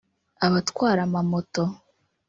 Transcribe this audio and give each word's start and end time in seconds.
abatwara 0.45 0.99
amamoto 1.07 1.63